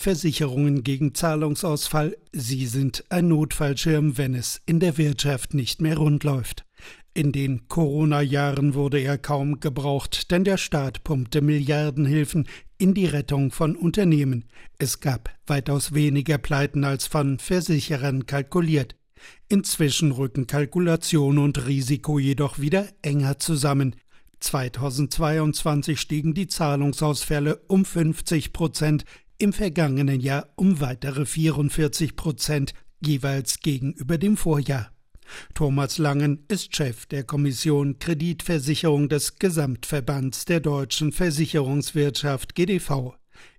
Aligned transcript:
Versicherungen 0.00 0.82
gegen 0.82 1.14
Zahlungsausfall, 1.14 2.16
sie 2.32 2.64
sind 2.64 3.04
ein 3.10 3.28
Notfallschirm, 3.28 4.16
wenn 4.16 4.32
es 4.32 4.62
in 4.64 4.80
der 4.80 4.96
Wirtschaft 4.96 5.52
nicht 5.52 5.82
mehr 5.82 5.98
rund 5.98 6.24
läuft. 6.24 6.64
In 7.12 7.32
den 7.32 7.68
Corona-Jahren 7.68 8.72
wurde 8.72 8.98
er 8.98 9.18
kaum 9.18 9.60
gebraucht, 9.60 10.30
denn 10.30 10.42
der 10.42 10.56
Staat 10.56 11.04
pumpte 11.04 11.42
Milliardenhilfen 11.42 12.48
in 12.78 12.94
die 12.94 13.04
Rettung 13.04 13.50
von 13.50 13.76
Unternehmen. 13.76 14.46
Es 14.78 15.00
gab 15.00 15.28
weitaus 15.46 15.92
weniger 15.92 16.38
Pleiten 16.38 16.84
als 16.84 17.06
von 17.06 17.38
Versicherern 17.38 18.24
kalkuliert. 18.24 18.96
Inzwischen 19.50 20.12
rücken 20.12 20.46
Kalkulation 20.46 21.36
und 21.36 21.66
Risiko 21.66 22.18
jedoch 22.18 22.58
wieder 22.58 22.88
enger 23.02 23.38
zusammen. 23.38 23.96
2022 24.38 26.00
stiegen 26.00 26.32
die 26.32 26.46
Zahlungsausfälle 26.46 27.60
um 27.66 27.84
50 27.84 28.54
Prozent, 28.54 29.04
im 29.40 29.52
vergangenen 29.52 30.20
Jahr 30.20 30.48
um 30.56 30.80
weitere 30.80 31.24
44 31.24 32.14
Prozent, 32.14 32.74
jeweils 33.00 33.60
gegenüber 33.60 34.18
dem 34.18 34.36
Vorjahr. 34.36 34.92
Thomas 35.54 35.98
Langen 35.98 36.44
ist 36.48 36.76
Chef 36.76 37.06
der 37.06 37.24
Kommission 37.24 37.98
Kreditversicherung 37.98 39.08
des 39.08 39.38
Gesamtverbands 39.38 40.44
der 40.44 40.60
deutschen 40.60 41.12
Versicherungswirtschaft 41.12 42.54
GDV. 42.54 43.14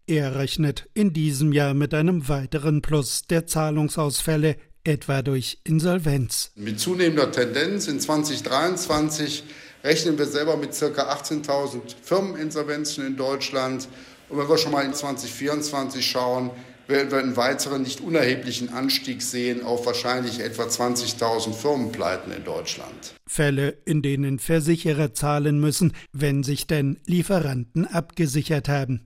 Er 0.06 0.36
rechnet 0.36 0.90
in 0.94 1.14
diesem 1.14 1.54
Jahr 1.54 1.74
mit 1.74 1.94
einem 1.94 2.28
weiteren 2.28 2.82
Plus 2.82 3.24
der 3.28 3.48
Zahlungsausfälle, 3.48 4.58
etwa 4.84 5.22
durch 5.22 5.60
Insolvenz. 5.64 6.52
Mit 6.56 6.80
zunehmender 6.80 7.32
Tendenz 7.32 7.88
in 7.88 8.00
2023 8.00 9.44
rechnen 9.84 10.18
wir 10.18 10.26
selber 10.26 10.58
mit 10.58 10.72
ca. 10.72 10.86
18.000 10.86 11.96
Firmeninsolvenzen 12.02 13.06
in 13.06 13.16
Deutschland. 13.16 13.88
Und 14.32 14.38
wenn 14.38 14.48
wir 14.48 14.58
schon 14.58 14.72
mal 14.72 14.86
in 14.86 14.94
2024 14.94 16.10
schauen, 16.10 16.52
werden 16.88 17.12
wir 17.12 17.20
einen 17.20 17.36
weiteren 17.36 17.82
nicht 17.82 18.00
unerheblichen 18.00 18.70
Anstieg 18.70 19.22
sehen 19.22 19.64
auf 19.64 19.86
wahrscheinlich 19.86 20.40
etwa 20.40 20.64
20.000 20.64 21.54
Firmenpleiten 21.54 22.32
in 22.32 22.46
Deutschland. 22.46 23.16
Fälle, 23.28 23.78
in 23.86 24.02
denen 24.02 24.40
Versicherer 24.40 25.14
zahlen 25.14 25.60
müssen, 25.60 25.94
wenn 26.14 26.44
sich 26.44 26.66
denn 26.66 27.00
Lieferanten 27.06 27.86
abgesichert 27.86 28.70
haben. 28.70 29.06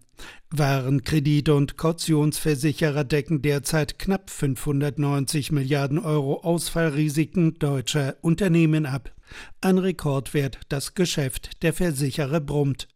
Warenkredite 0.52 1.56
und 1.56 1.76
Kautionsversicherer 1.76 3.03
decken 3.03 3.42
derzeit 3.42 3.98
knapp 3.98 4.30
590 4.30 5.52
Milliarden 5.52 5.98
Euro 6.00 6.42
Ausfallrisiken 6.42 7.56
deutscher 7.59 8.16
Unternehmen 8.22 8.86
ab. 8.86 9.12
Ein 9.59 9.80
Rekordwert, 9.80 10.59
das 10.70 10.94
Geschäft 10.94 11.64
der 11.64 11.73
Versicherer 11.73 12.40
brummt. 12.40 12.88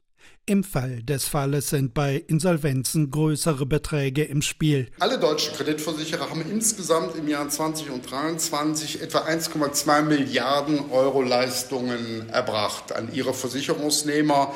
Im 0.50 0.64
Fall 0.64 1.04
des 1.04 1.26
Falles 1.26 1.70
sind 1.70 1.94
bei 1.94 2.24
Insolvenzen 2.26 3.12
größere 3.12 3.68
Beträge 3.68 4.24
im 4.24 4.42
Spiel. 4.42 4.88
Alle 4.98 5.20
deutschen 5.20 5.54
Kreditversicherer 5.54 6.28
haben 6.28 6.42
insgesamt 6.42 7.16
im 7.16 7.28
Jahr 7.28 7.48
20 7.48 7.92
und 7.92 8.10
2023 8.10 9.00
etwa 9.04 9.20
1,2 9.20 10.02
Milliarden 10.02 10.90
Euro 10.90 11.22
Leistungen 11.22 12.30
erbracht 12.30 12.94
an 12.94 13.14
ihre 13.14 13.36
Versicherungsnehmer. 13.36 14.56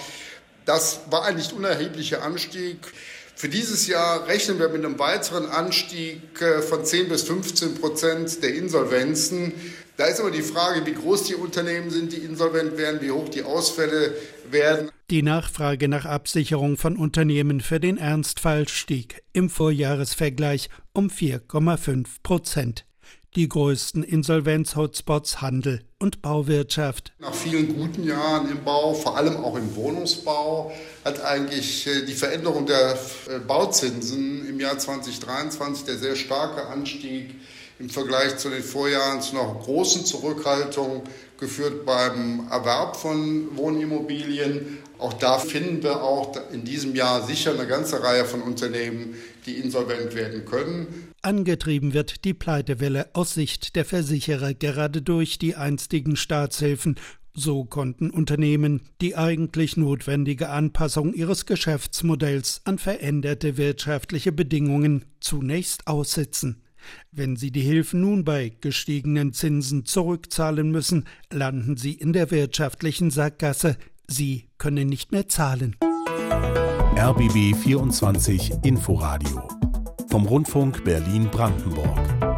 Das 0.65 1.01
war 1.11 1.25
ein 1.25 1.35
nicht 1.35 1.53
unerheblicher 1.53 2.23
Anstieg. 2.23 2.77
Für 3.35 3.49
dieses 3.49 3.85
Jahr 3.85 4.25
rechnen 4.27 4.57
wir 4.57 4.69
mit 4.69 4.83
einem 4.83 4.97
weiteren 4.97 5.45
Anstieg 5.45 6.41
äh, 6.41 6.63
von 6.63 6.83
10 6.83 7.09
bis 7.09 7.21
15 7.21 7.75
Prozent 7.75 8.41
der 8.41 8.55
Insolvenzen. 8.55 9.53
Da 9.97 10.05
ist 10.05 10.19
aber 10.19 10.31
die 10.31 10.41
Frage, 10.41 10.87
wie 10.87 10.93
groß 10.93 11.25
die 11.25 11.35
Unternehmen 11.35 11.91
sind, 11.91 12.13
die 12.13 12.17
insolvent 12.17 12.77
werden, 12.77 12.99
wie 13.01 13.11
hoch 13.11 13.29
die 13.29 13.43
Ausfälle 13.43 14.15
werden. 14.49 14.89
Die 15.13 15.21
Nachfrage 15.21 15.89
nach 15.89 16.05
Absicherung 16.05 16.75
von 16.75 16.97
Unternehmen 16.97 17.61
für 17.61 17.79
den 17.79 17.99
Ernstfall 17.99 18.67
stieg 18.67 19.21
im 19.31 19.47
Vorjahresvergleich 19.47 20.69
um 20.91 21.09
4,5 21.09 22.07
Prozent. 22.23 22.87
Die 23.35 23.47
größten 23.47 24.01
Insolvenz-Hotspots 24.01 25.39
Handel 25.39 25.83
und 25.99 26.23
Bauwirtschaft. 26.23 27.13
Nach 27.19 27.31
vielen 27.31 27.75
guten 27.75 28.03
Jahren 28.03 28.49
im 28.49 28.63
Bau, 28.63 28.95
vor 28.95 29.15
allem 29.15 29.35
auch 29.35 29.55
im 29.55 29.75
Wohnungsbau, 29.75 30.73
hat 31.05 31.23
eigentlich 31.23 31.85
äh, 31.85 32.07
die 32.07 32.13
Veränderung 32.13 32.65
der 32.65 32.97
äh, 33.29 33.37
Bauzinsen 33.37 34.49
im 34.49 34.59
Jahr 34.59 34.79
2023, 34.79 35.85
der 35.85 35.97
sehr 35.97 36.15
starke 36.15 36.65
Anstieg 36.65 37.35
im 37.83 37.89
Vergleich 37.89 38.37
zu 38.37 38.49
den 38.49 38.63
Vorjahren 38.63 39.21
zu 39.21 39.37
einer 39.37 39.53
großen 39.55 40.05
Zurückhaltung 40.05 41.03
geführt 41.37 41.85
beim 41.85 42.47
Erwerb 42.49 42.95
von 42.95 43.57
Wohnimmobilien. 43.57 44.77
Auch 44.99 45.11
da 45.11 45.37
finden 45.37 45.83
wir 45.83 46.01
auch 46.01 46.33
in 46.53 46.63
diesem 46.63 46.95
Jahr 46.95 47.27
sicher 47.27 47.51
eine 47.51 47.67
ganze 47.67 48.01
Reihe 48.01 48.23
von 48.23 48.41
Unternehmen, 48.41 49.15
die 49.45 49.55
insolvent 49.55 50.15
werden 50.15 50.45
können. 50.45 50.87
Angetrieben 51.21 51.93
wird 51.93 52.23
die 52.23 52.33
Pleitewelle 52.33 53.09
aus 53.11 53.33
Sicht 53.33 53.75
der 53.75 53.83
Versicherer 53.83 54.53
gerade 54.53 55.01
durch 55.01 55.37
die 55.37 55.55
einstigen 55.55 56.15
Staatshilfen 56.15 56.95
so 57.35 57.65
konnten 57.65 58.11
Unternehmen 58.11 58.81
die 59.01 59.15
eigentlich 59.15 59.75
notwendige 59.75 60.49
Anpassung 60.49 61.13
ihres 61.13 61.47
Geschäftsmodells 61.47 62.61
an 62.63 62.77
veränderte 62.77 63.57
wirtschaftliche 63.57 64.31
Bedingungen 64.31 65.03
zunächst 65.19 65.87
aussitzen. 65.87 66.62
Wenn 67.11 67.35
sie 67.35 67.51
die 67.51 67.61
Hilfen 67.61 68.01
nun 68.01 68.23
bei 68.23 68.53
gestiegenen 68.61 69.33
Zinsen 69.33 69.85
zurückzahlen 69.85 70.71
müssen, 70.71 71.05
landen 71.31 71.77
sie 71.77 71.93
in 71.93 72.13
der 72.13 72.31
wirtschaftlichen 72.31 73.11
Sackgasse. 73.11 73.77
Sie 74.07 74.49
können 74.57 74.87
nicht 74.89 75.11
mehr 75.11 75.27
zahlen. 75.27 75.75
RBB 76.95 77.55
24 77.55 78.53
Inforadio 78.63 79.47
vom 80.09 80.25
Rundfunk 80.25 80.83
Berlin-Brandenburg. 80.83 82.32